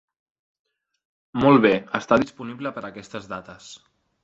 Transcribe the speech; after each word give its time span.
Molt 1.43 1.61
bé, 1.67 1.71
està 2.01 2.19
disponible 2.25 2.73
per 2.79 2.85
aquestes 2.91 3.31
dates. 3.37 3.71